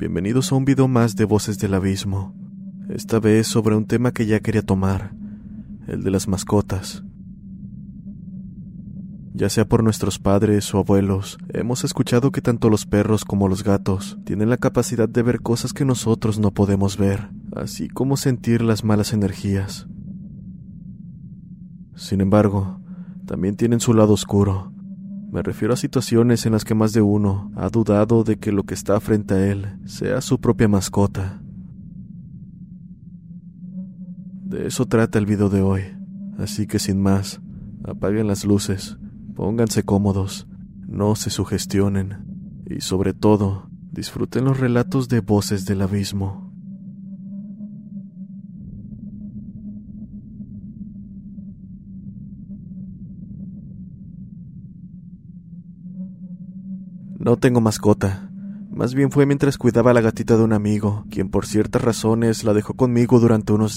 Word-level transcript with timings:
Bienvenidos 0.00 0.50
a 0.50 0.54
un 0.54 0.64
video 0.64 0.88
más 0.88 1.14
de 1.14 1.26
Voces 1.26 1.58
del 1.58 1.74
Abismo. 1.74 2.34
Esta 2.88 3.20
vez 3.20 3.46
sobre 3.46 3.76
un 3.76 3.84
tema 3.84 4.12
que 4.12 4.24
ya 4.24 4.40
quería 4.40 4.62
tomar, 4.62 5.12
el 5.88 6.02
de 6.02 6.10
las 6.10 6.26
mascotas. 6.26 7.04
Ya 9.34 9.50
sea 9.50 9.68
por 9.68 9.84
nuestros 9.84 10.18
padres 10.18 10.74
o 10.74 10.78
abuelos, 10.78 11.36
hemos 11.50 11.84
escuchado 11.84 12.32
que 12.32 12.40
tanto 12.40 12.70
los 12.70 12.86
perros 12.86 13.26
como 13.26 13.46
los 13.46 13.62
gatos 13.62 14.18
tienen 14.24 14.48
la 14.48 14.56
capacidad 14.56 15.06
de 15.06 15.22
ver 15.22 15.42
cosas 15.42 15.74
que 15.74 15.84
nosotros 15.84 16.38
no 16.38 16.50
podemos 16.50 16.96
ver, 16.96 17.28
así 17.54 17.90
como 17.90 18.16
sentir 18.16 18.62
las 18.62 18.84
malas 18.84 19.12
energías. 19.12 19.86
Sin 21.94 22.22
embargo, 22.22 22.80
también 23.26 23.54
tienen 23.54 23.80
su 23.80 23.92
lado 23.92 24.14
oscuro, 24.14 24.72
me 25.30 25.42
refiero 25.42 25.74
a 25.74 25.76
situaciones 25.76 26.44
en 26.44 26.52
las 26.52 26.64
que 26.64 26.74
más 26.74 26.92
de 26.92 27.02
uno 27.02 27.52
ha 27.56 27.68
dudado 27.68 28.24
de 28.24 28.38
que 28.38 28.50
lo 28.50 28.64
que 28.64 28.74
está 28.74 28.98
frente 29.00 29.34
a 29.34 29.46
él 29.46 29.78
sea 29.84 30.20
su 30.20 30.40
propia 30.40 30.66
mascota. 30.66 31.40
De 34.44 34.66
eso 34.66 34.86
trata 34.86 35.18
el 35.18 35.26
video 35.26 35.48
de 35.48 35.62
hoy, 35.62 35.82
así 36.38 36.66
que 36.66 36.80
sin 36.80 37.00
más, 37.00 37.40
apaguen 37.84 38.26
las 38.26 38.44
luces, 38.44 38.98
pónganse 39.36 39.84
cómodos, 39.84 40.48
no 40.88 41.14
se 41.14 41.30
sugestionen 41.30 42.26
y 42.66 42.80
sobre 42.80 43.14
todo, 43.14 43.70
disfruten 43.92 44.44
los 44.44 44.58
relatos 44.58 45.08
de 45.08 45.20
voces 45.20 45.64
del 45.64 45.82
abismo. 45.82 46.49
No 57.20 57.36
tengo 57.36 57.60
mascota. 57.60 58.30
Más 58.70 58.94
bien 58.94 59.10
fue 59.10 59.26
mientras 59.26 59.58
cuidaba 59.58 59.90
a 59.90 59.94
la 59.94 60.00
gatita 60.00 60.38
de 60.38 60.42
un 60.42 60.54
amigo, 60.54 61.04
quien 61.10 61.28
por 61.28 61.44
ciertas 61.44 61.82
razones 61.82 62.44
la 62.44 62.54
dejó 62.54 62.72
conmigo 62.72 63.20
durante 63.20 63.52
unos 63.52 63.76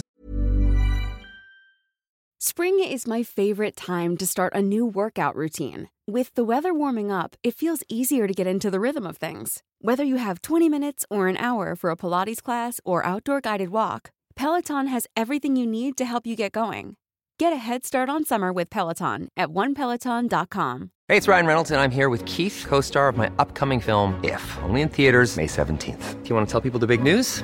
Spring 2.39 2.79
is 2.79 3.05
my 3.05 3.21
favorite 3.21 3.75
time 3.75 4.15
to 4.15 4.25
start 4.25 4.53
a 4.55 4.61
new 4.61 4.85
workout 4.85 5.35
routine. 5.35 5.89
With 6.07 6.33
the 6.35 6.45
weather 6.45 6.73
warming 6.73 7.11
up, 7.11 7.35
it 7.43 7.53
feels 7.53 7.83
easier 7.89 8.27
to 8.27 8.33
get 8.33 8.47
into 8.47 8.71
the 8.71 8.79
rhythm 8.79 9.05
of 9.05 9.17
things. 9.17 9.61
Whether 9.81 10.05
you 10.05 10.15
have 10.15 10.41
20 10.41 10.69
minutes 10.69 11.05
or 11.09 11.27
an 11.27 11.35
hour 11.35 11.75
for 11.75 11.89
a 11.89 11.97
Pilates 11.97 12.41
class 12.41 12.79
or 12.85 13.05
outdoor 13.05 13.41
guided 13.41 13.71
walk, 13.71 14.11
Peloton 14.37 14.87
has 14.87 15.05
everything 15.17 15.57
you 15.57 15.67
need 15.67 15.97
to 15.97 16.05
help 16.05 16.25
you 16.25 16.37
get 16.37 16.53
going. 16.53 16.95
Get 17.39 17.51
a 17.51 17.57
head 17.57 17.83
start 17.85 18.09
on 18.09 18.25
summer 18.25 18.53
with 18.53 18.69
Peloton 18.69 19.27
at 19.35 19.49
onepeloton.com. 19.49 20.91
Hey, 21.07 21.17
it's 21.17 21.27
Ryan 21.27 21.45
Reynolds, 21.45 21.71
and 21.71 21.81
I'm 21.81 21.91
here 21.91 22.09
with 22.09 22.23
Keith, 22.25 22.63
co 22.67 22.79
star 22.79 23.07
of 23.09 23.17
my 23.17 23.31
upcoming 23.39 23.79
film, 23.79 24.19
If, 24.23 24.57
only 24.63 24.81
in 24.81 24.89
theaters, 24.89 25.35
May 25.35 25.47
17th. 25.47 26.23
Do 26.23 26.29
you 26.29 26.35
want 26.35 26.47
to 26.47 26.51
tell 26.51 26.61
people 26.61 26.79
the 26.79 26.87
big 26.87 27.01
news? 27.03 27.43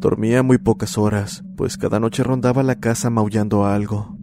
Dormía 0.00 0.42
muy 0.42 0.56
pocas 0.56 0.96
horas, 0.96 1.44
pues 1.56 1.76
cada 1.76 2.00
noche 2.00 2.24
rondaba 2.24 2.62
la 2.62 2.76
casa 2.76 3.10
maullando 3.10 3.66
algo. 3.66 4.16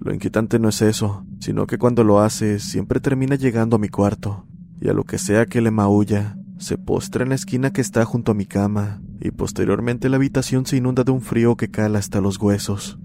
Lo 0.00 0.12
inquietante 0.12 0.58
no 0.58 0.68
es 0.68 0.82
eso, 0.82 1.24
sino 1.38 1.68
que 1.68 1.78
cuando 1.78 2.02
lo 2.02 2.18
hace 2.18 2.58
siempre 2.58 2.98
termina 2.98 3.36
llegando 3.36 3.76
a 3.76 3.78
mi 3.78 3.88
cuarto, 3.88 4.44
y 4.80 4.88
a 4.88 4.92
lo 4.92 5.04
que 5.04 5.18
sea 5.18 5.46
que 5.46 5.60
le 5.60 5.70
maulla, 5.70 6.36
se 6.58 6.78
postra 6.78 7.22
en 7.22 7.28
la 7.28 7.36
esquina 7.36 7.72
que 7.72 7.80
está 7.80 8.04
junto 8.04 8.32
a 8.32 8.34
mi 8.34 8.44
cama, 8.44 9.00
y 9.20 9.30
posteriormente 9.30 10.08
la 10.08 10.16
habitación 10.16 10.66
se 10.66 10.76
inunda 10.76 11.04
de 11.04 11.12
un 11.12 11.20
frío 11.20 11.56
que 11.56 11.70
cala 11.70 12.00
hasta 12.00 12.20
los 12.20 12.38
huesos. 12.38 12.98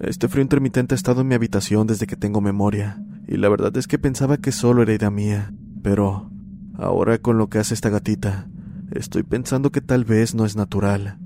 Este 0.00 0.28
frío 0.28 0.42
intermitente 0.42 0.94
ha 0.94 0.96
estado 0.96 1.20
en 1.20 1.28
mi 1.28 1.34
habitación 1.34 1.86
desde 1.86 2.06
que 2.06 2.16
tengo 2.16 2.40
memoria, 2.40 3.02
y 3.26 3.36
la 3.36 3.50
verdad 3.50 3.76
es 3.76 3.86
que 3.86 3.98
pensaba 3.98 4.38
que 4.38 4.50
solo 4.50 4.80
era 4.80 4.94
idea 4.94 5.10
mía, 5.10 5.52
pero 5.82 6.30
ahora 6.78 7.18
con 7.18 7.36
lo 7.36 7.48
que 7.48 7.58
hace 7.58 7.74
esta 7.74 7.90
gatita, 7.90 8.48
estoy 8.92 9.24
pensando 9.24 9.70
que 9.70 9.80
tal 9.80 10.04
vez 10.04 10.34
no 10.34 10.46
es 10.46 10.56
natural. 10.56 11.18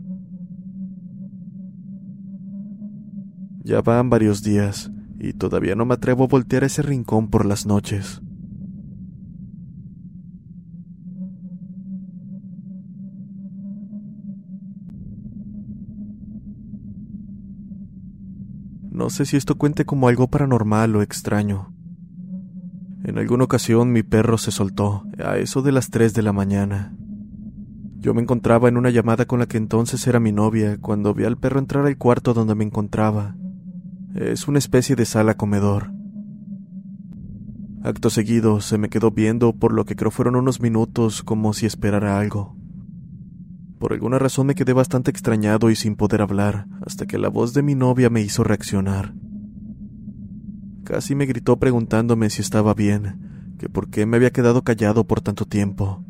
Ya 3.63 3.81
van 3.83 4.11
varios 4.11 4.43
días, 4.43 4.91
y 5.21 5.35
todavía 5.35 5.77
no 5.77 5.85
me 5.85 5.95
atrevo 5.95 6.25
a 6.25 6.29
voltear 6.29 6.65
ese 6.65 6.83
rincón 6.83 7.29
por 7.29 7.47
las 7.47 7.65
noches. 7.65 8.21
No 18.91 19.11
sé 19.11 19.27
si 19.27 19.37
esto 19.37 19.57
cuente 19.57 19.85
como 19.85 20.09
algo 20.09 20.29
paranormal 20.29 20.97
o 20.97 21.03
extraño. 21.03 21.72
En 23.05 23.19
alguna 23.19 23.45
ocasión 23.45 23.91
mi 23.93 24.03
perro 24.03 24.39
se 24.39 24.53
soltó, 24.53 25.05
a 25.19 25.37
eso 25.37 25.63
de 25.63 25.73
las 25.73 25.91
3 25.91 26.15
de 26.15 26.23
la 26.23 26.33
mañana. 26.33 26.95
Yo 27.99 28.15
me 28.15 28.23
encontraba 28.23 28.69
en 28.69 28.77
una 28.77 28.91
llamada 28.91 29.27
con 29.27 29.41
la 29.41 29.47
que 29.47 29.57
entonces 29.57 30.07
era 30.07 30.21
mi 30.21 30.33
novia 30.33 30.79
cuando 30.81 31.13
vi 31.15 31.25
al 31.25 31.37
perro 31.37 31.59
entrar 31.59 31.87
al 31.87 31.99
cuarto 31.99 32.35
donde 32.35 32.55
me 32.55 32.65
encontraba. 32.65 33.37
Es 34.15 34.47
una 34.47 34.59
especie 34.59 34.95
de 34.95 35.05
sala 35.05 35.37
comedor. 35.37 35.93
Acto 37.83 38.11
seguido 38.11 38.61
se 38.61 38.79
me 38.79 38.89
quedó 38.89 39.11
viendo 39.11 39.53
por 39.53 39.73
lo 39.73 39.85
que 39.85 39.97
creo 39.97 40.13
fueron 40.13 40.37
unos 40.37 40.61
minutos 40.61 41.23
como 41.23 41.53
si 41.53 41.67
esperara 41.67 42.19
algo. 42.19 42.57
Por 43.81 43.93
alguna 43.93 44.21
razón 44.21 44.47
me 44.47 44.55
quedé 44.55 44.73
bastante 44.73 45.11
extrañado 45.11 45.71
y 45.71 45.75
sin 45.75 45.97
poder 45.97 46.23
hablar, 46.23 46.69
hasta 46.87 47.07
que 47.07 47.19
la 47.19 47.29
voz 47.29 47.53
de 47.53 47.63
mi 47.63 47.75
novia 47.75 48.11
me 48.11 48.21
hizo 48.21 48.45
reaccionar. 48.45 49.13
Casi 50.85 51.15
me 51.15 51.27
gritó 51.27 51.59
preguntándome 51.59 52.29
si 52.31 52.43
estaba 52.43 52.75
bien, 52.75 53.55
que 53.59 53.69
por 53.69 53.89
qué 53.91 54.07
me 54.07 54.17
había 54.17 54.31
quedado 54.31 54.63
callado 54.63 55.05
por 55.05 55.21
tanto 55.21 55.45
tiempo. 55.45 56.05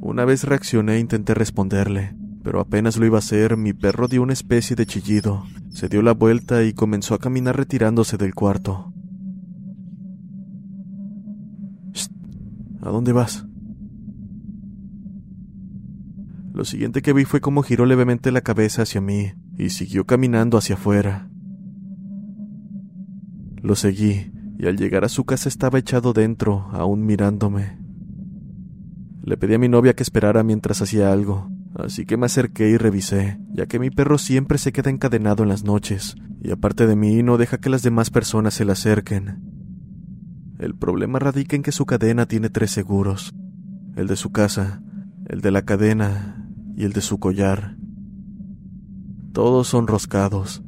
Una 0.00 0.24
vez 0.24 0.44
reaccioné 0.44 0.96
e 0.96 1.00
intenté 1.00 1.34
responderle, 1.34 2.14
pero 2.42 2.60
apenas 2.60 2.96
lo 2.96 3.06
iba 3.06 3.18
a 3.18 3.20
hacer, 3.20 3.56
mi 3.56 3.72
perro 3.72 4.08
dio 4.08 4.22
una 4.22 4.32
especie 4.32 4.76
de 4.76 4.86
chillido, 4.86 5.44
se 5.70 5.88
dio 5.88 6.02
la 6.02 6.12
vuelta 6.12 6.62
y 6.64 6.72
comenzó 6.72 7.14
a 7.14 7.18
caminar 7.18 7.56
retirándose 7.56 8.16
del 8.16 8.34
cuarto. 8.34 8.92
¿A 12.82 12.90
dónde 12.90 13.12
vas? 13.12 13.46
Lo 16.52 16.64
siguiente 16.64 17.00
que 17.00 17.12
vi 17.12 17.24
fue 17.24 17.40
cómo 17.40 17.62
giró 17.62 17.86
levemente 17.86 18.32
la 18.32 18.40
cabeza 18.40 18.82
hacia 18.82 19.00
mí 19.00 19.32
y 19.56 19.70
siguió 19.70 20.04
caminando 20.04 20.58
hacia 20.58 20.74
afuera. 20.74 21.29
Lo 23.62 23.76
seguí 23.76 24.32
y 24.58 24.66
al 24.66 24.76
llegar 24.76 25.04
a 25.04 25.08
su 25.08 25.24
casa 25.24 25.48
estaba 25.48 25.78
echado 25.78 26.12
dentro, 26.12 26.68
aún 26.72 27.06
mirándome. 27.06 27.78
Le 29.22 29.38
pedí 29.38 29.54
a 29.54 29.58
mi 29.58 29.68
novia 29.68 29.94
que 29.94 30.02
esperara 30.02 30.42
mientras 30.42 30.82
hacía 30.82 31.12
algo, 31.12 31.50
así 31.74 32.04
que 32.04 32.18
me 32.18 32.26
acerqué 32.26 32.68
y 32.68 32.76
revisé, 32.76 33.40
ya 33.52 33.64
que 33.64 33.78
mi 33.78 33.90
perro 33.90 34.18
siempre 34.18 34.58
se 34.58 34.72
queda 34.72 34.90
encadenado 34.90 35.42
en 35.42 35.48
las 35.48 35.64
noches, 35.64 36.14
y 36.42 36.50
aparte 36.50 36.86
de 36.86 36.94
mí 36.94 37.22
no 37.22 37.38
deja 37.38 37.58
que 37.58 37.70
las 37.70 37.82
demás 37.82 38.10
personas 38.10 38.52
se 38.52 38.66
le 38.66 38.72
acerquen. 38.72 39.42
El 40.58 40.74
problema 40.74 41.18
radica 41.18 41.56
en 41.56 41.62
que 41.62 41.72
su 41.72 41.86
cadena 41.86 42.26
tiene 42.26 42.50
tres 42.50 42.70
seguros, 42.70 43.34
el 43.96 44.08
de 44.08 44.16
su 44.16 44.30
casa, 44.30 44.82
el 45.26 45.40
de 45.40 45.50
la 45.52 45.62
cadena 45.62 46.50
y 46.76 46.84
el 46.84 46.92
de 46.92 47.00
su 47.00 47.18
collar. 47.18 47.76
Todos 49.32 49.68
son 49.68 49.86
roscados, 49.86 50.62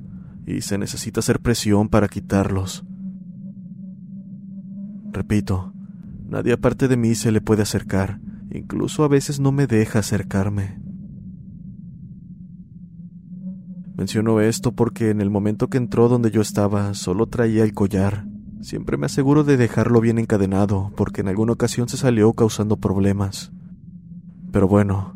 y 0.46 0.62
se 0.62 0.78
necesita 0.78 1.20
hacer 1.20 1.40
presión 1.40 1.88
para 1.88 2.08
quitarlos. 2.08 2.84
Repito, 5.12 5.72
nadie 6.28 6.52
aparte 6.52 6.88
de 6.88 6.96
mí 6.96 7.14
se 7.14 7.32
le 7.32 7.40
puede 7.40 7.62
acercar, 7.62 8.20
Incluso 8.54 9.02
a 9.02 9.08
veces 9.08 9.40
no 9.40 9.50
me 9.50 9.66
deja 9.66 10.00
acercarme. 10.00 10.78
Menciono 13.96 14.40
esto 14.40 14.72
porque 14.72 15.08
en 15.10 15.22
el 15.22 15.30
momento 15.30 15.68
que 15.68 15.78
entró 15.78 16.08
donde 16.08 16.30
yo 16.30 16.42
estaba 16.42 16.92
solo 16.92 17.26
traía 17.28 17.64
el 17.64 17.72
collar. 17.72 18.26
Siempre 18.60 18.98
me 18.98 19.06
aseguro 19.06 19.42
de 19.42 19.56
dejarlo 19.56 20.00
bien 20.00 20.18
encadenado 20.18 20.92
porque 20.96 21.22
en 21.22 21.28
alguna 21.28 21.52
ocasión 21.52 21.88
se 21.88 21.96
salió 21.96 22.32
causando 22.34 22.76
problemas. 22.76 23.52
Pero 24.50 24.68
bueno, 24.68 25.14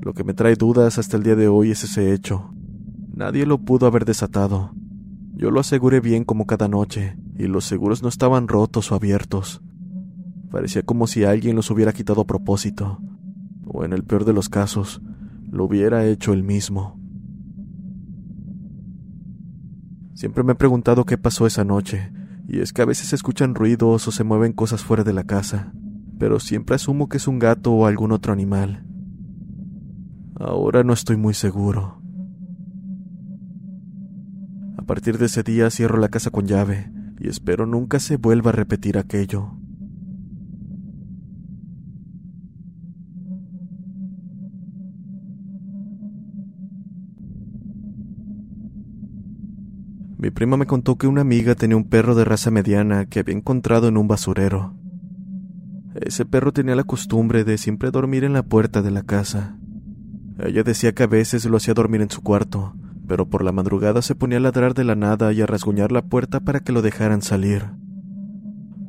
lo 0.00 0.14
que 0.14 0.22
me 0.22 0.34
trae 0.34 0.54
dudas 0.54 0.98
hasta 0.98 1.16
el 1.16 1.24
día 1.24 1.34
de 1.34 1.48
hoy 1.48 1.72
es 1.72 1.82
ese 1.82 2.12
hecho. 2.12 2.54
Nadie 3.18 3.46
lo 3.46 3.58
pudo 3.58 3.88
haber 3.88 4.04
desatado. 4.04 4.70
Yo 5.34 5.50
lo 5.50 5.58
aseguré 5.58 5.98
bien 5.98 6.22
como 6.22 6.46
cada 6.46 6.68
noche, 6.68 7.16
y 7.36 7.48
los 7.48 7.64
seguros 7.64 8.00
no 8.00 8.08
estaban 8.08 8.46
rotos 8.46 8.92
o 8.92 8.94
abiertos. 8.94 9.60
Parecía 10.52 10.84
como 10.84 11.08
si 11.08 11.24
alguien 11.24 11.56
los 11.56 11.68
hubiera 11.72 11.92
quitado 11.92 12.20
a 12.20 12.26
propósito, 12.28 13.00
o 13.66 13.84
en 13.84 13.92
el 13.92 14.04
peor 14.04 14.24
de 14.24 14.32
los 14.32 14.48
casos, 14.48 15.02
lo 15.50 15.64
hubiera 15.64 16.06
hecho 16.06 16.32
él 16.32 16.44
mismo. 16.44 16.96
Siempre 20.14 20.44
me 20.44 20.52
he 20.52 20.54
preguntado 20.54 21.04
qué 21.04 21.18
pasó 21.18 21.44
esa 21.48 21.64
noche, 21.64 22.12
y 22.46 22.60
es 22.60 22.72
que 22.72 22.82
a 22.82 22.86
veces 22.86 23.08
se 23.08 23.16
escuchan 23.16 23.56
ruidos 23.56 24.06
o 24.06 24.12
se 24.12 24.22
mueven 24.22 24.52
cosas 24.52 24.84
fuera 24.84 25.02
de 25.02 25.12
la 25.12 25.24
casa, 25.24 25.72
pero 26.20 26.38
siempre 26.38 26.76
asumo 26.76 27.08
que 27.08 27.16
es 27.16 27.26
un 27.26 27.40
gato 27.40 27.72
o 27.72 27.86
algún 27.86 28.12
otro 28.12 28.32
animal. 28.32 28.86
Ahora 30.36 30.84
no 30.84 30.92
estoy 30.92 31.16
muy 31.16 31.34
seguro. 31.34 31.97
Partir 34.88 35.18
de 35.18 35.26
ese 35.26 35.42
día 35.42 35.68
cierro 35.68 35.98
la 35.98 36.08
casa 36.08 36.30
con 36.30 36.46
llave 36.46 36.90
y 37.20 37.28
espero 37.28 37.66
nunca 37.66 38.00
se 38.00 38.16
vuelva 38.16 38.52
a 38.52 38.54
repetir 38.54 38.96
aquello. 38.96 39.52
Mi 50.16 50.30
prima 50.30 50.56
me 50.56 50.64
contó 50.64 50.96
que 50.96 51.06
una 51.06 51.20
amiga 51.20 51.54
tenía 51.54 51.76
un 51.76 51.84
perro 51.84 52.14
de 52.14 52.24
raza 52.24 52.50
mediana 52.50 53.04
que 53.04 53.20
había 53.20 53.36
encontrado 53.36 53.88
en 53.88 53.98
un 53.98 54.08
basurero. 54.08 54.74
Ese 55.96 56.24
perro 56.24 56.54
tenía 56.54 56.74
la 56.74 56.84
costumbre 56.84 57.44
de 57.44 57.58
siempre 57.58 57.90
dormir 57.90 58.24
en 58.24 58.32
la 58.32 58.42
puerta 58.42 58.80
de 58.80 58.90
la 58.90 59.02
casa. 59.02 59.58
Ella 60.38 60.62
decía 60.62 60.94
que 60.94 61.02
a 61.02 61.08
veces 61.08 61.44
lo 61.44 61.58
hacía 61.58 61.74
dormir 61.74 62.00
en 62.00 62.10
su 62.10 62.22
cuarto, 62.22 62.74
pero 63.08 63.28
por 63.28 63.42
la 63.42 63.50
madrugada 63.50 64.02
se 64.02 64.14
ponía 64.14 64.38
a 64.38 64.40
ladrar 64.40 64.74
de 64.74 64.84
la 64.84 64.94
nada 64.94 65.32
y 65.32 65.40
a 65.40 65.46
rasguñar 65.46 65.90
la 65.90 66.02
puerta 66.02 66.40
para 66.40 66.60
que 66.60 66.72
lo 66.72 66.82
dejaran 66.82 67.22
salir. 67.22 67.64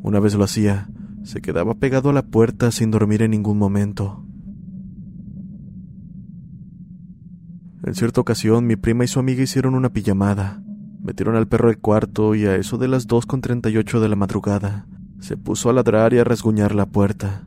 Una 0.03 0.19
vez 0.19 0.35
lo 0.35 0.43
hacía, 0.43 0.89
se 1.23 1.41
quedaba 1.41 1.75
pegado 1.75 2.09
a 2.09 2.13
la 2.13 2.23
puerta 2.23 2.69
sin 2.71 2.91
dormir 2.91 3.21
en 3.21 3.31
ningún 3.31 3.57
momento. 3.57 4.25
En 7.83 7.95
cierta 7.95 8.21
ocasión, 8.21 8.67
mi 8.67 8.75
prima 8.75 9.05
y 9.05 9.07
su 9.07 9.19
amiga 9.19 9.41
hicieron 9.41 9.73
una 9.73 9.89
pijamada. 9.89 10.61
Metieron 11.01 11.35
al 11.35 11.47
perro 11.47 11.69
al 11.69 11.79
cuarto 11.79 12.35
y 12.35 12.45
a 12.45 12.55
eso 12.55 12.77
de 12.77 12.89
las 12.89 13.07
2.38 13.07 13.99
de 13.99 14.09
la 14.09 14.15
madrugada 14.15 14.85
se 15.19 15.37
puso 15.37 15.69
a 15.69 15.73
ladrar 15.73 16.13
y 16.13 16.19
a 16.19 16.23
rasguñar 16.23 16.73
la 16.73 16.85
puerta. 16.85 17.45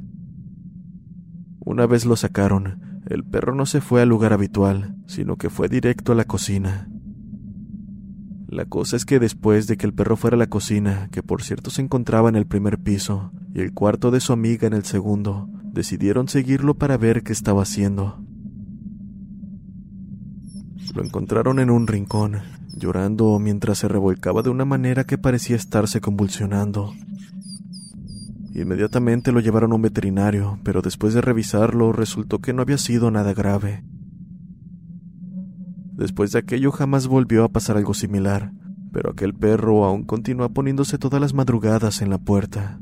Una 1.60 1.86
vez 1.86 2.04
lo 2.04 2.16
sacaron, 2.16 2.91
el 3.12 3.24
perro 3.24 3.54
no 3.54 3.66
se 3.66 3.80
fue 3.80 4.00
al 4.00 4.08
lugar 4.08 4.32
habitual, 4.32 4.96
sino 5.06 5.36
que 5.36 5.50
fue 5.50 5.68
directo 5.68 6.12
a 6.12 6.14
la 6.14 6.24
cocina. 6.24 6.88
La 8.48 8.64
cosa 8.64 8.96
es 8.96 9.04
que 9.04 9.18
después 9.18 9.66
de 9.66 9.76
que 9.76 9.86
el 9.86 9.92
perro 9.92 10.16
fuera 10.16 10.34
a 10.34 10.38
la 10.38 10.46
cocina, 10.46 11.08
que 11.12 11.22
por 11.22 11.42
cierto 11.42 11.70
se 11.70 11.82
encontraba 11.82 12.28
en 12.30 12.36
el 12.36 12.46
primer 12.46 12.78
piso, 12.78 13.30
y 13.54 13.60
el 13.60 13.74
cuarto 13.74 14.10
de 14.10 14.20
su 14.20 14.32
amiga 14.32 14.66
en 14.66 14.72
el 14.72 14.84
segundo, 14.84 15.48
decidieron 15.62 16.28
seguirlo 16.28 16.74
para 16.74 16.96
ver 16.96 17.22
qué 17.22 17.32
estaba 17.32 17.62
haciendo. 17.62 18.24
Lo 20.94 21.04
encontraron 21.04 21.58
en 21.58 21.70
un 21.70 21.86
rincón, 21.86 22.40
llorando 22.76 23.38
mientras 23.38 23.78
se 23.78 23.88
revolcaba 23.88 24.42
de 24.42 24.50
una 24.50 24.64
manera 24.64 25.04
que 25.04 25.18
parecía 25.18 25.56
estarse 25.56 26.00
convulsionando. 26.00 26.92
Inmediatamente 28.54 29.32
lo 29.32 29.40
llevaron 29.40 29.72
a 29.72 29.76
un 29.76 29.82
veterinario, 29.82 30.58
pero 30.62 30.82
después 30.82 31.14
de 31.14 31.22
revisarlo 31.22 31.92
resultó 31.92 32.40
que 32.40 32.52
no 32.52 32.60
había 32.60 32.76
sido 32.76 33.10
nada 33.10 33.32
grave. 33.32 33.82
Después 35.94 36.32
de 36.32 36.40
aquello 36.40 36.70
jamás 36.70 37.06
volvió 37.06 37.44
a 37.44 37.48
pasar 37.48 37.76
algo 37.78 37.94
similar, 37.94 38.52
pero 38.92 39.10
aquel 39.10 39.34
perro 39.34 39.84
aún 39.84 40.04
continúa 40.04 40.50
poniéndose 40.50 40.98
todas 40.98 41.20
las 41.20 41.32
madrugadas 41.32 42.02
en 42.02 42.10
la 42.10 42.18
puerta. 42.18 42.78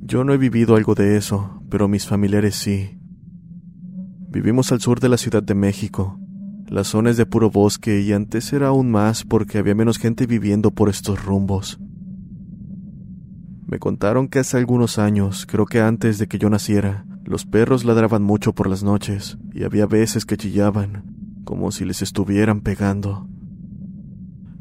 Yo 0.00 0.24
no 0.24 0.32
he 0.32 0.38
vivido 0.38 0.74
algo 0.74 0.96
de 0.96 1.16
eso, 1.16 1.62
pero 1.70 1.86
mis 1.86 2.08
familiares 2.08 2.56
sí. 2.56 2.99
Vivimos 4.32 4.70
al 4.70 4.80
sur 4.80 5.00
de 5.00 5.08
la 5.08 5.16
Ciudad 5.16 5.42
de 5.42 5.56
México. 5.56 6.16
La 6.68 6.84
zona 6.84 7.10
es 7.10 7.16
de 7.16 7.26
puro 7.26 7.50
bosque 7.50 8.00
y 8.00 8.12
antes 8.12 8.52
era 8.52 8.68
aún 8.68 8.88
más 8.88 9.24
porque 9.24 9.58
había 9.58 9.74
menos 9.74 9.98
gente 9.98 10.24
viviendo 10.26 10.70
por 10.70 10.88
estos 10.88 11.24
rumbos. 11.24 11.80
Me 13.66 13.80
contaron 13.80 14.28
que 14.28 14.38
hace 14.38 14.56
algunos 14.56 15.00
años, 15.00 15.46
creo 15.46 15.66
que 15.66 15.80
antes 15.80 16.18
de 16.18 16.28
que 16.28 16.38
yo 16.38 16.48
naciera, 16.48 17.04
los 17.24 17.44
perros 17.44 17.84
ladraban 17.84 18.22
mucho 18.22 18.52
por 18.52 18.68
las 18.68 18.84
noches 18.84 19.36
y 19.52 19.64
había 19.64 19.86
veces 19.86 20.24
que 20.24 20.36
chillaban, 20.36 21.42
como 21.42 21.72
si 21.72 21.84
les 21.84 22.00
estuvieran 22.00 22.60
pegando. 22.60 23.28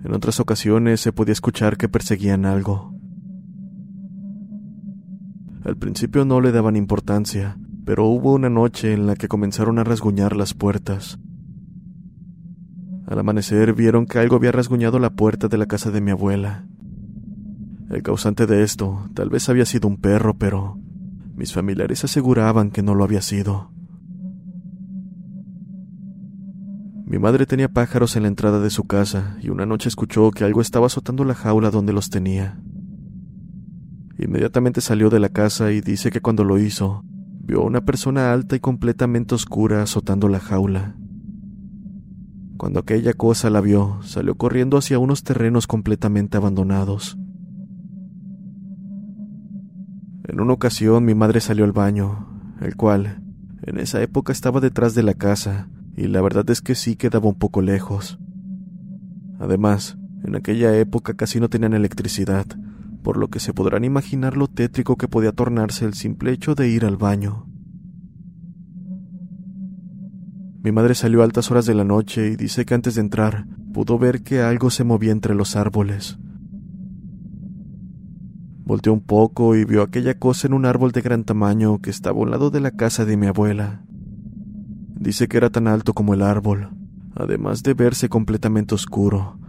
En 0.03 0.15
otras 0.15 0.39
ocasiones 0.39 0.99
se 0.99 1.13
podía 1.13 1.33
escuchar 1.33 1.77
que 1.77 1.87
perseguían 1.87 2.47
algo. 2.47 2.95
Al 5.63 5.77
principio 5.77 6.25
no 6.25 6.41
le 6.41 6.51
daban 6.51 6.75
importancia, 6.75 7.59
pero 7.89 8.05
hubo 8.05 8.33
una 8.33 8.51
noche 8.51 8.93
en 8.93 9.07
la 9.07 9.15
que 9.15 9.27
comenzaron 9.27 9.79
a 9.79 9.83
rasguñar 9.83 10.35
las 10.35 10.53
puertas. 10.53 11.17
Al 13.07 13.17
amanecer 13.17 13.73
vieron 13.73 14.05
que 14.05 14.19
algo 14.19 14.35
había 14.35 14.51
rasguñado 14.51 14.99
la 14.99 15.09
puerta 15.09 15.47
de 15.47 15.57
la 15.57 15.65
casa 15.65 15.89
de 15.89 15.99
mi 15.99 16.11
abuela. 16.11 16.67
El 17.89 18.03
causante 18.03 18.45
de 18.45 18.61
esto 18.61 19.09
tal 19.15 19.31
vez 19.31 19.49
había 19.49 19.65
sido 19.65 19.87
un 19.87 19.97
perro, 19.97 20.37
pero 20.37 20.77
mis 21.35 21.51
familiares 21.51 22.03
aseguraban 22.03 22.69
que 22.69 22.83
no 22.83 22.93
lo 22.93 23.03
había 23.03 23.23
sido. 23.23 23.71
Mi 27.07 27.17
madre 27.17 27.47
tenía 27.47 27.69
pájaros 27.69 28.15
en 28.15 28.21
la 28.21 28.27
entrada 28.27 28.59
de 28.59 28.69
su 28.69 28.83
casa 28.83 29.35
y 29.41 29.49
una 29.49 29.65
noche 29.65 29.89
escuchó 29.89 30.29
que 30.29 30.43
algo 30.43 30.61
estaba 30.61 30.85
azotando 30.85 31.23
la 31.23 31.33
jaula 31.33 31.71
donde 31.71 31.93
los 31.93 32.11
tenía. 32.11 32.61
Inmediatamente 34.19 34.79
salió 34.79 35.09
de 35.09 35.19
la 35.19 35.29
casa 35.29 35.71
y 35.71 35.81
dice 35.81 36.11
que 36.11 36.21
cuando 36.21 36.43
lo 36.43 36.59
hizo, 36.59 37.03
vio 37.49 37.63
a 37.63 37.65
una 37.65 37.81
persona 37.81 38.31
alta 38.31 38.55
y 38.55 38.59
completamente 38.59 39.33
oscura 39.33 39.81
azotando 39.81 40.29
la 40.29 40.39
jaula. 40.39 40.95
Cuando 42.57 42.79
aquella 42.79 43.13
cosa 43.13 43.49
la 43.49 43.59
vio, 43.59 43.97
salió 44.03 44.35
corriendo 44.35 44.77
hacia 44.77 44.99
unos 44.99 45.23
terrenos 45.23 45.65
completamente 45.65 46.37
abandonados. 46.37 47.17
En 50.27 50.39
una 50.39 50.53
ocasión 50.53 51.05
mi 51.05 51.15
madre 51.15 51.39
salió 51.39 51.65
al 51.65 51.71
baño, 51.71 52.27
el 52.61 52.75
cual, 52.75 53.23
en 53.63 53.79
esa 53.79 53.99
época 54.03 54.31
estaba 54.31 54.59
detrás 54.59 54.93
de 54.93 55.01
la 55.01 55.15
casa, 55.15 55.69
y 55.97 56.05
la 56.05 56.21
verdad 56.21 56.47
es 56.51 56.61
que 56.61 56.75
sí 56.75 56.97
quedaba 56.97 57.29
un 57.29 57.39
poco 57.39 57.63
lejos. 57.63 58.19
Además, 59.39 59.97
en 60.23 60.35
aquella 60.35 60.77
época 60.77 61.15
casi 61.15 61.39
no 61.39 61.49
tenían 61.49 61.73
electricidad, 61.73 62.45
por 63.01 63.17
lo 63.17 63.29
que 63.29 63.39
se 63.39 63.53
podrán 63.53 63.83
imaginar 63.83 64.37
lo 64.37 64.47
tétrico 64.47 64.97
que 64.97 65.07
podía 65.07 65.31
tornarse 65.31 65.85
el 65.85 65.93
simple 65.93 66.31
hecho 66.31 66.55
de 66.55 66.69
ir 66.69 66.85
al 66.85 66.97
baño. 66.97 67.47
Mi 70.61 70.71
madre 70.71 70.93
salió 70.93 71.21
a 71.21 71.23
altas 71.23 71.49
horas 71.51 71.65
de 71.65 71.73
la 71.73 71.85
noche 71.85 72.27
y 72.27 72.35
dice 72.35 72.65
que 72.65 72.73
antes 72.73 72.95
de 72.95 73.01
entrar 73.01 73.45
pudo 73.73 73.97
ver 73.97 74.23
que 74.23 74.41
algo 74.41 74.69
se 74.69 74.83
movía 74.83 75.11
entre 75.11 75.33
los 75.33 75.55
árboles. 75.55 76.17
Volteó 78.65 78.93
un 78.93 79.01
poco 79.01 79.55
y 79.55 79.65
vio 79.65 79.81
aquella 79.81 80.19
cosa 80.19 80.47
en 80.47 80.53
un 80.53 80.65
árbol 80.65 80.91
de 80.91 81.01
gran 81.01 81.23
tamaño 81.23 81.79
que 81.79 81.89
estaba 81.89 82.19
a 82.19 82.21
un 82.21 82.31
lado 82.31 82.51
de 82.51 82.59
la 82.59 82.71
casa 82.71 83.05
de 83.05 83.17
mi 83.17 83.27
abuela. 83.27 83.83
Dice 84.95 85.27
que 85.27 85.37
era 85.37 85.49
tan 85.49 85.67
alto 85.67 85.93
como 85.93 86.13
el 86.13 86.21
árbol, 86.21 86.69
además 87.15 87.63
de 87.63 87.73
verse 87.73 88.09
completamente 88.09 88.75
oscuro, 88.75 89.39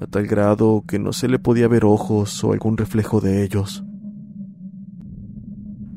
a 0.00 0.06
tal 0.06 0.26
grado 0.26 0.84
que 0.86 0.98
no 0.98 1.12
se 1.12 1.28
le 1.28 1.38
podía 1.40 1.66
ver 1.66 1.84
ojos 1.84 2.44
o 2.44 2.52
algún 2.52 2.76
reflejo 2.76 3.20
de 3.20 3.42
ellos. 3.42 3.84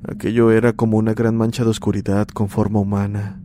Aquello 0.07 0.49
era 0.51 0.73
como 0.73 0.97
una 0.97 1.13
gran 1.13 1.35
mancha 1.37 1.63
de 1.63 1.69
oscuridad 1.69 2.27
con 2.27 2.49
forma 2.49 2.79
humana. 2.79 3.43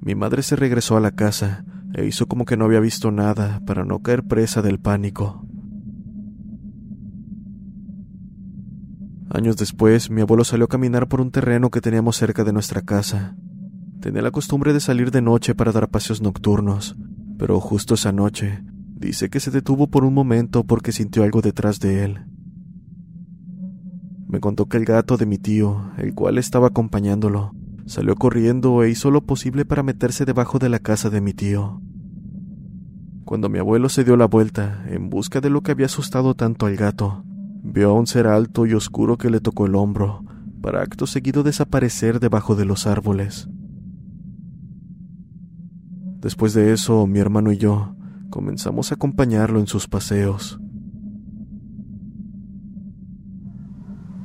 Mi 0.00 0.14
madre 0.14 0.42
se 0.42 0.56
regresó 0.56 0.96
a 0.96 1.00
la 1.00 1.10
casa 1.10 1.66
e 1.92 2.06
hizo 2.06 2.26
como 2.26 2.46
que 2.46 2.56
no 2.56 2.64
había 2.64 2.80
visto 2.80 3.10
nada 3.10 3.60
para 3.66 3.84
no 3.84 4.00
caer 4.00 4.24
presa 4.24 4.62
del 4.62 4.80
pánico. 4.80 5.46
Años 9.28 9.56
después, 9.56 10.10
mi 10.10 10.22
abuelo 10.22 10.44
salió 10.44 10.64
a 10.64 10.68
caminar 10.68 11.08
por 11.08 11.20
un 11.20 11.30
terreno 11.30 11.70
que 11.70 11.80
teníamos 11.80 12.16
cerca 12.16 12.42
de 12.44 12.52
nuestra 12.52 12.82
casa. 12.82 13.36
tenía 14.00 14.22
la 14.22 14.30
costumbre 14.30 14.72
de 14.72 14.80
salir 14.80 15.10
de 15.10 15.22
noche 15.22 15.54
para 15.54 15.70
dar 15.70 15.88
paseos 15.88 16.20
nocturnos, 16.20 16.96
pero 17.38 17.60
justo 17.60 17.94
esa 17.94 18.12
noche 18.12 18.62
dice 18.94 19.30
que 19.30 19.40
se 19.40 19.50
detuvo 19.50 19.88
por 19.88 20.04
un 20.04 20.14
momento 20.14 20.64
porque 20.64 20.92
sintió 20.92 21.24
algo 21.24 21.40
detrás 21.40 21.80
de 21.80 22.04
él. 22.04 22.20
Me 24.28 24.40
contó 24.40 24.66
que 24.66 24.78
el 24.78 24.84
gato 24.84 25.16
de 25.16 25.26
mi 25.26 25.38
tío, 25.38 25.90
el 25.98 26.14
cual 26.14 26.38
estaba 26.38 26.68
acompañándolo, 26.68 27.52
salió 27.86 28.14
corriendo 28.16 28.82
e 28.82 28.90
hizo 28.90 29.10
lo 29.10 29.26
posible 29.26 29.64
para 29.64 29.82
meterse 29.82 30.24
debajo 30.24 30.58
de 30.58 30.68
la 30.68 30.78
casa 30.78 31.10
de 31.10 31.20
mi 31.20 31.34
tío. 31.34 31.82
Cuando 33.24 33.48
mi 33.48 33.58
abuelo 33.58 33.88
se 33.88 34.04
dio 34.04 34.16
la 34.16 34.26
vuelta, 34.26 34.84
en 34.88 35.10
busca 35.10 35.40
de 35.40 35.50
lo 35.50 35.62
que 35.62 35.72
había 35.72 35.86
asustado 35.86 36.34
tanto 36.34 36.66
al 36.66 36.76
gato, 36.76 37.24
vio 37.62 37.90
a 37.90 37.92
un 37.92 38.06
ser 38.06 38.26
alto 38.26 38.66
y 38.66 38.74
oscuro 38.74 39.18
que 39.18 39.30
le 39.30 39.40
tocó 39.40 39.66
el 39.66 39.74
hombro, 39.74 40.24
para 40.62 40.82
acto 40.82 41.06
seguido 41.06 41.42
desaparecer 41.42 42.20
debajo 42.20 42.54
de 42.54 42.64
los 42.64 42.86
árboles. 42.86 43.48
Después 46.22 46.54
de 46.54 46.72
eso, 46.72 47.04
mi 47.08 47.18
hermano 47.18 47.50
y 47.50 47.58
yo 47.58 47.96
comenzamos 48.30 48.90
a 48.90 48.94
acompañarlo 48.94 49.58
en 49.58 49.66
sus 49.66 49.88
paseos. 49.88 50.58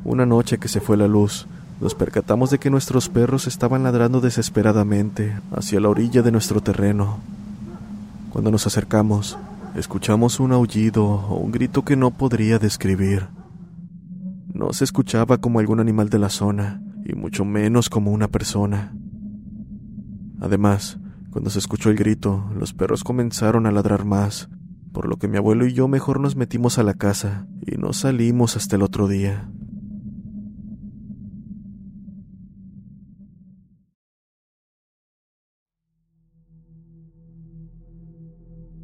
Una 0.05 0.27
noche 0.27 0.59
que 0.59 0.67
se 0.67 0.79
fue 0.79 0.95
la 0.95 1.07
luz, 1.07 1.47
nos 1.81 1.95
percatamos 1.95 2.51
de 2.51 2.59
que 2.59 2.69
nuestros 2.69 3.09
perros 3.09 3.47
estaban 3.47 3.83
ladrando 3.83 4.21
desesperadamente 4.21 5.37
hacia 5.51 5.79
la 5.79 5.89
orilla 5.89 6.21
de 6.21 6.31
nuestro 6.31 6.61
terreno. 6.61 7.17
Cuando 8.29 8.51
nos 8.51 8.67
acercamos, 8.67 9.37
escuchamos 9.75 10.39
un 10.39 10.51
aullido 10.51 11.03
o 11.03 11.37
un 11.37 11.51
grito 11.51 11.83
que 11.83 11.95
no 11.95 12.11
podría 12.11 12.59
describir. 12.59 13.27
No 14.53 14.71
se 14.71 14.83
escuchaba 14.83 15.39
como 15.39 15.59
algún 15.59 15.79
animal 15.79 16.09
de 16.09 16.19
la 16.19 16.29
zona, 16.29 16.79
y 17.05 17.15
mucho 17.15 17.43
menos 17.43 17.89
como 17.89 18.11
una 18.11 18.27
persona. 18.27 18.93
Además, 20.39 20.99
cuando 21.37 21.51
se 21.51 21.59
escuchó 21.59 21.91
el 21.91 21.97
grito, 21.97 22.49
los 22.55 22.73
perros 22.73 23.03
comenzaron 23.03 23.67
a 23.67 23.71
ladrar 23.71 24.05
más, 24.05 24.49
por 24.91 25.07
lo 25.07 25.17
que 25.17 25.27
mi 25.27 25.37
abuelo 25.37 25.67
y 25.67 25.73
yo 25.73 25.87
mejor 25.87 26.19
nos 26.19 26.35
metimos 26.35 26.79
a 26.79 26.83
la 26.83 26.95
casa 26.95 27.47
y 27.61 27.77
no 27.77 27.93
salimos 27.93 28.57
hasta 28.57 28.75
el 28.75 28.81
otro 28.81 29.07
día. 29.07 29.47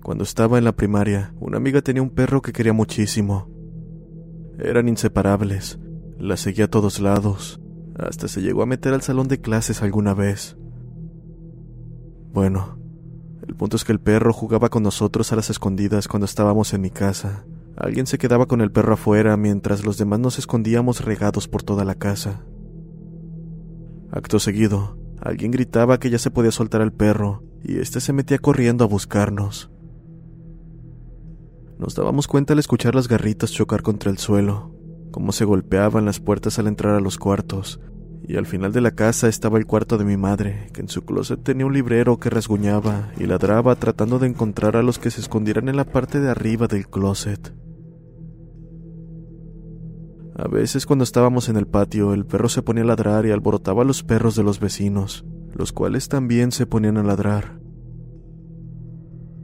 Cuando 0.03 0.24
estaba 0.24 0.60
en 0.60 0.65
la 0.65 0.74
primaria, 0.74 1.33
una 1.39 1.57
amiga 1.57 1.81
tenía 1.81 2.03
un 2.03 2.12
perro 2.12 2.43
que 2.43 2.53
quería 2.53 2.74
muchísimo. 2.74 3.50
Eran 4.60 4.88
inseparables, 4.88 5.79
la 6.19 6.38
seguía 6.38 6.65
a 6.65 6.69
todos 6.69 7.00
lados, 7.00 7.60
hasta 7.98 8.27
se 8.27 8.43
llegó 8.43 8.62
a 8.62 8.67
meter 8.67 8.93
al 8.93 9.01
salón 9.01 9.27
de 9.27 9.41
clases 9.41 9.81
alguna 9.81 10.13
vez. 10.13 10.55
Bueno, 12.33 12.79
el 13.47 13.53
punto 13.55 13.77
es 13.77 13.83
que 13.83 13.91
el 13.91 13.99
perro 13.99 14.33
jugaba 14.33 14.69
con 14.69 14.81
nosotros 14.81 15.31
a 15.31 15.35
las 15.35 15.51
escondidas 15.51 16.07
cuando 16.07 16.25
estábamos 16.25 16.73
en 16.73 16.81
mi 16.81 16.89
casa. 16.89 17.45
Alguien 17.77 18.07
se 18.07 18.17
quedaba 18.17 18.47
con 18.47 18.59
el 18.61 18.71
perro 18.71 18.95
afuera 18.95 19.37
mientras 19.37 19.85
los 19.85 19.99
demás 19.99 20.19
nos 20.19 20.39
escondíamos 20.39 21.05
regados 21.05 21.47
por 21.47 21.61
toda 21.61 21.85
la 21.85 21.93
casa. 21.93 22.43
Acto 24.11 24.39
seguido, 24.39 24.97
alguien 25.21 25.51
gritaba 25.51 25.99
que 25.99 26.09
ya 26.09 26.17
se 26.17 26.31
podía 26.31 26.51
soltar 26.51 26.81
al 26.81 26.91
perro 26.91 27.43
y 27.63 27.77
éste 27.77 28.01
se 28.01 28.13
metía 28.13 28.39
corriendo 28.39 28.83
a 28.83 28.87
buscarnos. 28.87 29.69
Nos 31.77 31.93
dábamos 31.93 32.27
cuenta 32.27 32.53
al 32.53 32.59
escuchar 32.59 32.95
las 32.95 33.07
garritas 33.07 33.51
chocar 33.51 33.83
contra 33.83 34.09
el 34.09 34.17
suelo, 34.17 34.71
cómo 35.11 35.33
se 35.33 35.45
golpeaban 35.45 36.05
las 36.05 36.19
puertas 36.19 36.57
al 36.57 36.65
entrar 36.65 36.95
a 36.95 36.99
los 36.99 37.19
cuartos, 37.19 37.79
y 38.25 38.38
al 38.38 38.46
final 38.46 38.72
de 38.72 38.82
la 38.82 38.92
casa 38.92 39.27
estaba 39.27 39.58
el 39.58 39.65
cuarto 39.65 39.98
de 39.98 40.06
mi 40.06 40.15
madre, 40.15 40.70
que 40.74 40.82
en 40.82 40.88
su 40.88 41.03
closet 41.03 41.44
tenía 41.44 41.65
un 41.65 41.74
librero 41.74 42.18
que 42.18 42.30
rasguñaba 42.30 43.12
y 43.18 43.25
ladraba 43.25 43.75
tratando 43.75 44.18
de 44.18 44.27
encontrar 44.27 44.77
a 44.77 44.84
los 44.84 44.98
que 44.98 45.12
se 45.12 45.20
escondieran 45.20 45.68
en 45.68 45.75
la 45.75 45.84
parte 45.84 46.20
de 46.20 46.30
arriba 46.30 46.68
del 46.68 46.88
closet. 46.88 47.53
A 50.36 50.48
veces 50.48 50.86
cuando 50.86 51.03
estábamos 51.03 51.50
en 51.50 51.58
el 51.58 51.68
patio, 51.68 52.13
el 52.13 52.25
perro 52.25 52.50
se 52.50 52.62
ponía 52.63 52.84
a 52.84 52.88
ladrar 52.88 53.25
y 53.25 53.32
alborotaba 53.32 53.84
a 53.84 53.86
los 53.86 54.03
perros 54.03 54.36
de 54.36 54.44
los 54.44 54.60
vecinos, 54.60 55.25
los 55.53 55.74
cuales 55.74 56.08
también 56.08 56.51
se 56.51 56.65
ponían 56.65 56.98
a 56.98 57.03
ladrar. 57.03 57.60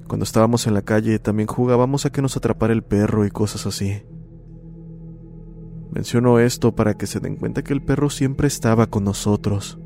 Cuando 0.07 0.23
estábamos 0.23 0.65
en 0.65 0.73
la 0.73 0.81
calle 0.81 1.19
también 1.19 1.47
jugábamos 1.47 2.05
a 2.05 2.11
que 2.11 2.23
nos 2.23 2.35
atrapara 2.35 2.73
el 2.73 2.81
perro 2.81 3.25
y 3.25 3.29
cosas 3.29 3.67
así. 3.67 4.01
Menciono 5.91 6.39
esto 6.39 6.75
para 6.75 6.95
que 6.95 7.07
se 7.07 7.19
den 7.19 7.35
cuenta 7.35 7.63
que 7.63 7.73
el 7.73 7.81
perro 7.81 8.09
siempre 8.09 8.47
estaba 8.47 8.87
con 8.87 9.03
nosotros. 9.03 9.79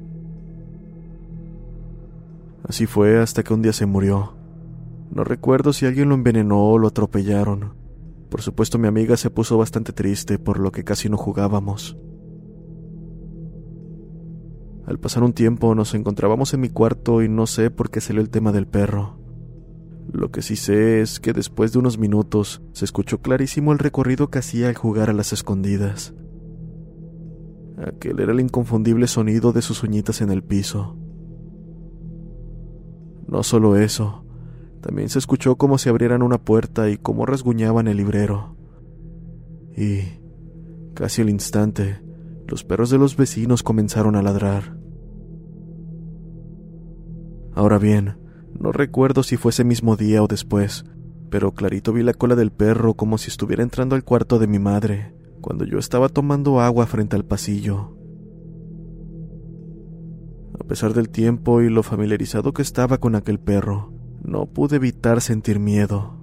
Así 2.67 2.86
fue 2.86 3.19
hasta 3.19 3.43
que 3.43 3.53
un 3.53 3.62
día 3.62 3.74
se 3.74 3.86
murió. 3.86 4.36
No 5.12 5.24
recuerdo 5.24 5.74
si 5.74 5.86
alguien 5.86 6.10
lo 6.10 6.15
envenenó 6.15 6.69
o 6.69 6.77
lo 6.77 6.88
atropellaron. 6.88 7.74
Por 8.29 8.41
supuesto 8.41 8.77
mi 8.77 8.88
amiga 8.88 9.15
se 9.15 9.29
puso 9.29 9.57
bastante 9.57 9.93
triste 9.93 10.39
por 10.39 10.60
lo 10.60 10.72
que 10.72 10.83
casi 10.83 11.10
no 11.10 11.17
jugábamos. 11.17 11.98
Al 14.86 15.00
pasar 15.00 15.24
un 15.24 15.33
tiempo 15.33 15.75
nos 15.75 15.93
encontrábamos 15.93 16.53
en 16.53 16.62
mi 16.62 16.69
cuarto 16.69 17.22
y 17.22 17.29
no 17.29 17.48
sé 17.48 17.72
por 17.72 17.89
qué 17.89 18.01
salió 18.01 18.22
el 18.22 18.29
tema 18.29 18.51
del 18.51 18.67
perro. 18.67 19.23
Lo 20.12 20.31
que 20.31 20.41
sí 20.41 20.55
sé 20.55 21.01
es 21.01 21.19
que 21.19 21.33
después 21.33 21.72
de 21.72 21.79
unos 21.79 21.98
minutos 21.98 22.62
se 22.74 22.86
escuchó 22.86 23.22
clarísimo 23.22 23.72
el 23.72 23.79
recorrido 23.79 24.29
que 24.29 24.39
hacía 24.39 24.69
al 24.69 24.75
jugar 24.75 25.10
a 25.10 25.13
las 25.13 25.33
escondidas. 25.33 26.13
Aquel 27.77 28.19
era 28.19 28.31
el 28.31 28.39
inconfundible 28.39 29.07
sonido 29.07 29.51
de 29.51 29.62
sus 29.62 29.83
uñitas 29.83 30.22
en 30.22 30.29
el 30.29 30.43
piso. 30.43 30.98
No 33.27 33.41
solo 33.41 33.77
eso, 33.77 34.25
también 34.81 35.10
se 35.10 35.17
escuchó 35.17 35.55
como 35.55 35.77
si 35.77 35.89
abrieran 35.89 36.22
una 36.22 36.38
puerta 36.43 36.89
y 36.89 36.98
cómo 36.98 37.25
rasguñaban 37.25 37.88
el 37.88 37.98
librero. 37.98 38.55
Y, 39.75 40.01
casi 40.93 41.22
al 41.22 41.29
instante, 41.29 42.01
los 42.48 42.63
perros 42.63 42.89
de 42.89 42.98
los 42.98 43.15
vecinos 43.15 43.63
comenzaron 43.63 44.15
a 44.15 44.22
ladrar. 44.22 44.77
Ahora 47.55 47.77
bien, 47.79 48.17
no 48.60 48.72
recuerdo 48.72 49.24
si 49.24 49.38
fue 49.38 49.51
ese 49.51 49.63
mismo 49.63 49.95
día 49.95 50.24
o 50.24 50.27
después, 50.27 50.86
pero 51.29 51.53
clarito 51.53 51.93
vi 51.93 52.03
la 52.03 52.13
cola 52.13 52.36
del 52.36 52.51
perro 52.51 52.93
como 52.93 53.17
si 53.17 53.29
estuviera 53.29 53.63
entrando 53.63 53.95
al 53.95 54.03
cuarto 54.03 54.39
de 54.39 54.48
mi 54.48 54.60
madre, 54.60 55.15
cuando 55.41 55.65
yo 55.65 55.79
estaba 55.79 56.10
tomando 56.10 56.62
agua 56.62 56.86
frente 56.86 57.15
al 57.15 57.25
pasillo. 57.25 57.98
A 60.60 60.63
pesar 60.65 60.93
del 60.93 61.10
tiempo 61.10 61.62
y 61.62 61.69
lo 61.69 61.83
familiarizado 61.83 62.53
que 62.53 62.62
estaba 62.62 63.00
con 63.00 63.15
aquel 63.15 63.39
perro, 63.39 63.91
no 64.24 64.45
pude 64.45 64.77
evitar 64.77 65.22
sentir 65.22 65.60
miedo. 65.60 66.23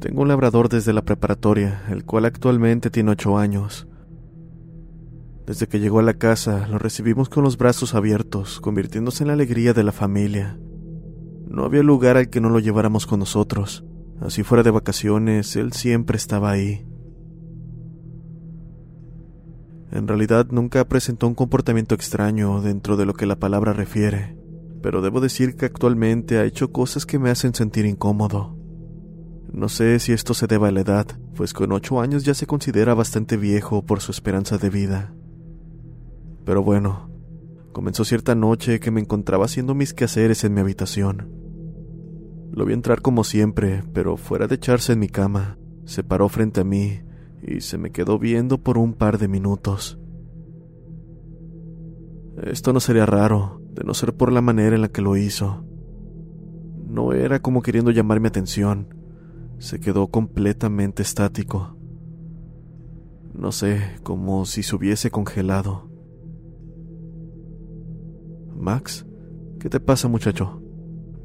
Tengo 0.00 0.22
un 0.22 0.28
labrador 0.28 0.70
desde 0.70 0.94
la 0.94 1.02
preparatoria, 1.02 1.82
el 1.90 2.06
cual 2.06 2.24
actualmente 2.24 2.88
tiene 2.88 3.10
ocho 3.10 3.36
años. 3.36 3.86
Desde 5.46 5.66
que 5.66 5.78
llegó 5.78 5.98
a 5.98 6.02
la 6.02 6.14
casa, 6.14 6.66
lo 6.68 6.78
recibimos 6.78 7.28
con 7.28 7.44
los 7.44 7.58
brazos 7.58 7.94
abiertos, 7.94 8.60
convirtiéndose 8.60 9.24
en 9.24 9.28
la 9.28 9.34
alegría 9.34 9.74
de 9.74 9.84
la 9.84 9.92
familia. 9.92 10.58
No 11.48 11.64
había 11.64 11.82
lugar 11.82 12.16
al 12.16 12.30
que 12.30 12.40
no 12.40 12.48
lo 12.48 12.60
lleváramos 12.60 13.06
con 13.06 13.18
nosotros. 13.18 13.84
Así 14.20 14.42
fuera 14.42 14.62
de 14.62 14.70
vacaciones, 14.70 15.54
él 15.56 15.74
siempre 15.74 16.16
estaba 16.16 16.50
ahí. 16.50 16.86
En 19.92 20.08
realidad 20.08 20.46
nunca 20.50 20.88
presentó 20.88 21.26
un 21.26 21.34
comportamiento 21.34 21.94
extraño 21.94 22.62
dentro 22.62 22.96
de 22.96 23.04
lo 23.04 23.12
que 23.12 23.26
la 23.26 23.36
palabra 23.36 23.74
refiere, 23.74 24.34
pero 24.82 25.02
debo 25.02 25.20
decir 25.20 25.56
que 25.56 25.66
actualmente 25.66 26.38
ha 26.38 26.44
hecho 26.44 26.72
cosas 26.72 27.04
que 27.04 27.18
me 27.18 27.28
hacen 27.28 27.54
sentir 27.54 27.84
incómodo. 27.84 28.59
No 29.52 29.68
sé 29.68 29.98
si 29.98 30.12
esto 30.12 30.32
se 30.32 30.46
deba 30.46 30.68
a 30.68 30.70
la 30.70 30.80
edad, 30.80 31.06
pues 31.34 31.52
con 31.52 31.72
ocho 31.72 32.00
años 32.00 32.24
ya 32.24 32.34
se 32.34 32.46
considera 32.46 32.94
bastante 32.94 33.36
viejo 33.36 33.84
por 33.84 34.00
su 34.00 34.12
esperanza 34.12 34.58
de 34.58 34.70
vida. 34.70 35.12
Pero 36.44 36.62
bueno, 36.62 37.10
comenzó 37.72 38.04
cierta 38.04 38.36
noche 38.36 38.78
que 38.78 38.92
me 38.92 39.00
encontraba 39.00 39.46
haciendo 39.46 39.74
mis 39.74 39.92
quehaceres 39.92 40.44
en 40.44 40.54
mi 40.54 40.60
habitación. 40.60 41.32
Lo 42.52 42.64
vi 42.64 42.74
entrar 42.74 43.02
como 43.02 43.24
siempre, 43.24 43.82
pero 43.92 44.16
fuera 44.16 44.46
de 44.46 44.54
echarse 44.54 44.92
en 44.92 45.00
mi 45.00 45.08
cama, 45.08 45.58
se 45.84 46.04
paró 46.04 46.28
frente 46.28 46.60
a 46.60 46.64
mí 46.64 47.00
y 47.42 47.60
se 47.60 47.76
me 47.76 47.90
quedó 47.90 48.18
viendo 48.18 48.62
por 48.62 48.78
un 48.78 48.94
par 48.94 49.18
de 49.18 49.26
minutos. 49.26 49.98
Esto 52.42 52.72
no 52.72 52.78
sería 52.78 53.04
raro, 53.04 53.60
de 53.72 53.82
no 53.82 53.94
ser 53.94 54.14
por 54.14 54.30
la 54.32 54.42
manera 54.42 54.76
en 54.76 54.82
la 54.82 54.88
que 54.88 55.02
lo 55.02 55.16
hizo. 55.16 55.64
No 56.86 57.12
era 57.12 57.40
como 57.40 57.62
queriendo 57.62 57.90
llamar 57.90 58.20
mi 58.20 58.28
atención, 58.28 58.99
se 59.60 59.78
quedó 59.78 60.08
completamente 60.08 61.02
estático. 61.02 61.76
No 63.34 63.52
sé, 63.52 63.78
como 64.02 64.46
si 64.46 64.62
se 64.62 64.74
hubiese 64.74 65.10
congelado. 65.10 65.90
Max, 68.56 69.06
¿qué 69.60 69.68
te 69.68 69.78
pasa 69.78 70.08
muchacho? 70.08 70.62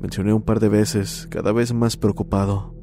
Mencioné 0.01 0.33
un 0.33 0.41
par 0.41 0.59
de 0.59 0.67
veces, 0.67 1.27
cada 1.31 1.53
vez 1.53 1.73
más 1.73 1.95
preocupado. 1.95 2.75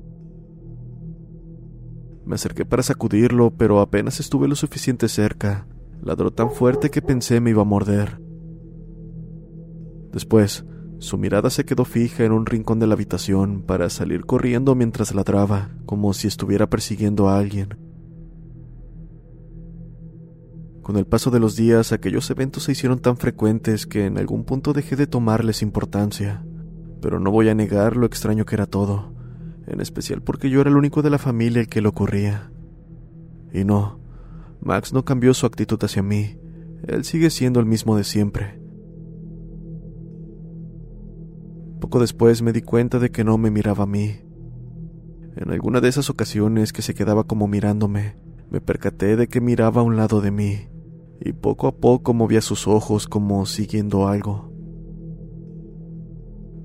Me 2.25 2.37
acerqué 2.37 2.65
para 2.65 2.83
sacudirlo, 2.83 3.51
pero 3.55 3.81
apenas 3.81 4.21
estuve 4.21 4.49
lo 4.49 4.57
suficiente 4.57 5.07
cerca. 5.09 5.69
Ladró 6.03 6.33
tan 6.33 6.51
fuerte 6.51 6.91
que 6.91 7.03
pensé 7.03 7.41
me 7.41 7.51
iba 7.51 7.61
a 7.61 7.67
morder. 7.67 8.23
Después, 10.13 10.65
su 11.03 11.19
mirada 11.19 11.51
se 11.51 11.65
quedó 11.65 11.85
fija 11.85 12.25
en 12.25 12.31
un 12.31 12.47
rincón 12.47 12.79
de 12.79 12.87
la 12.87 12.95
habitación 12.95 13.63
para 13.63 13.91
salir 13.91 14.25
corriendo 14.25 14.77
mientras 14.77 15.13
ladraba, 15.13 15.71
como 15.85 16.13
si 16.15 16.29
estuviera 16.29 16.71
persiguiendo 16.71 17.29
a 17.29 17.39
alguien. 17.39 17.77
Con 20.81 20.97
el 20.97 21.05
paso 21.05 21.33
de 21.33 21.41
los 21.41 21.57
días, 21.57 21.91
aquellos 21.91 22.31
eventos 22.31 22.63
se 22.63 22.73
hicieron 22.73 23.01
tan 23.01 23.17
frecuentes 23.17 23.85
que 23.85 24.07
en 24.07 24.17
algún 24.17 24.45
punto 24.45 24.73
dejé 24.73 24.95
de 24.95 25.09
tomarles 25.09 25.63
importancia. 25.63 26.45
Pero 27.01 27.19
no 27.19 27.33
voy 27.33 27.49
a 27.49 27.55
negar 27.57 27.97
lo 27.97 28.07
extraño 28.07 28.45
que 28.45 28.55
era 28.55 28.67
todo, 28.67 29.13
en 29.67 29.81
especial 29.81 30.23
porque 30.23 30.51
yo 30.51 30.61
era 30.61 30.71
el 30.71 30.77
único 30.77 31.03
de 31.03 31.11
la 31.11 31.19
familia 31.19 31.61
el 31.61 31.69
que 31.69 31.83
le 31.83 31.89
ocurría. 31.89 32.53
Y 33.53 33.65
no, 33.65 33.99
Max 34.61 34.93
no 34.93 35.05
cambió 35.05 35.35
su 35.35 35.47
actitud 35.47 35.83
hacia 35.83 36.05
mí, 36.05 36.39
él 36.87 37.03
sigue 37.03 37.31
siendo 37.31 37.59
el 37.59 37.67
mismo 37.67 37.97
de 37.97 38.05
siempre. 38.05 38.62
Poco 41.83 41.99
después 41.99 42.43
me 42.43 42.53
di 42.53 42.63
cuenta 42.63 43.01
de 43.01 43.11
que 43.11 43.25
no 43.25 43.37
me 43.39 43.51
miraba 43.51 43.83
a 43.83 43.89
mí. 43.89 44.21
En 45.35 45.51
alguna 45.51 45.81
de 45.81 45.89
esas 45.89 46.11
ocasiones 46.11 46.73
que 46.73 46.81
se 46.81 46.95
quedaba 46.95 47.25
como 47.25 47.49
mirándome, 47.49 48.17
me 48.51 48.61
percaté 48.61 49.17
de 49.17 49.27
que 49.27 49.41
miraba 49.41 49.81
a 49.81 49.85
un 49.85 49.97
lado 49.97 50.21
de 50.21 50.31
mí 50.31 50.69
y 51.21 51.33
poco 51.33 51.67
a 51.67 51.73
poco 51.73 52.15
movía 52.15 52.41
sus 52.41 52.69
ojos 52.69 53.09
como 53.09 53.45
siguiendo 53.47 54.07
algo. 54.07 54.53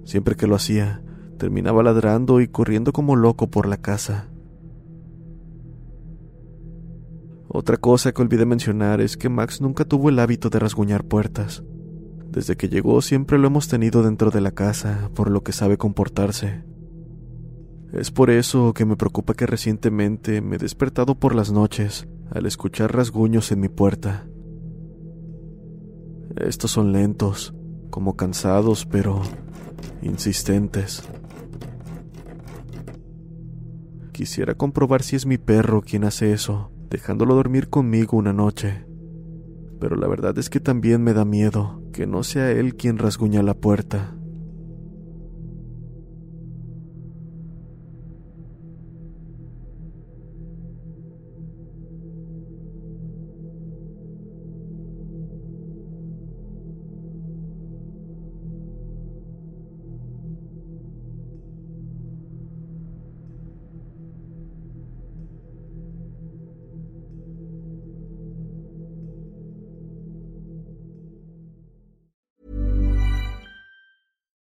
Siempre 0.05 0.35
que 0.35 0.45
lo 0.45 0.53
hacía, 0.53 1.01
terminaba 1.39 1.81
ladrando 1.81 2.39
y 2.39 2.47
corriendo 2.47 2.93
como 2.93 3.15
loco 3.15 3.49
por 3.49 3.67
la 3.67 3.77
casa. 3.77 4.29
Otra 7.47 7.77
cosa 7.77 8.11
que 8.11 8.21
olvidé 8.21 8.45
mencionar 8.45 9.01
es 9.01 9.17
que 9.17 9.29
Max 9.29 9.61
nunca 9.61 9.83
tuvo 9.83 10.09
el 10.09 10.19
hábito 10.19 10.51
de 10.51 10.59
rasguñar 10.59 11.05
puertas. 11.05 11.63
Desde 12.29 12.57
que 12.57 12.69
llegó 12.69 13.01
siempre 13.01 13.37
lo 13.37 13.47
hemos 13.47 13.67
tenido 13.67 14.03
dentro 14.03 14.31
de 14.31 14.41
la 14.41 14.51
casa, 14.51 15.09
por 15.15 15.31
lo 15.31 15.43
que 15.43 15.53
sabe 15.53 15.77
comportarse. 15.77 16.63
Es 17.93 18.11
por 18.11 18.29
eso 18.29 18.73
que 18.73 18.85
me 18.85 18.97
preocupa 18.97 19.33
que 19.33 19.45
recientemente 19.45 20.41
me 20.41 20.57
he 20.57 20.59
despertado 20.59 21.15
por 21.15 21.33
las 21.33 21.51
noches 21.51 22.07
al 22.29 22.45
escuchar 22.45 22.93
rasguños 22.93 23.51
en 23.51 23.61
mi 23.61 23.69
puerta. 23.69 24.27
Estos 26.35 26.71
son 26.71 26.91
lentos, 26.91 27.55
como 27.89 28.17
cansados, 28.17 28.85
pero 28.85 29.21
insistentes. 30.01 31.01
Quisiera 34.11 34.55
comprobar 34.55 35.01
si 35.01 35.15
es 35.15 35.25
mi 35.25 35.37
perro 35.37 35.81
quien 35.81 36.03
hace 36.03 36.33
eso, 36.33 36.71
dejándolo 36.89 37.35
dormir 37.35 37.69
conmigo 37.69 38.17
una 38.17 38.33
noche. 38.33 38.85
Pero 39.79 39.95
la 39.95 40.07
verdad 40.07 40.37
es 40.37 40.49
que 40.49 40.59
también 40.59 41.03
me 41.03 41.13
da 41.13 41.23
miedo 41.23 41.81
que 41.97 42.05
no 42.05 42.21
sea 42.21 42.51
él 42.51 42.75
quien 42.75 42.99
rasguña 42.99 43.41
la 43.41 43.55
puerta. 43.55 44.16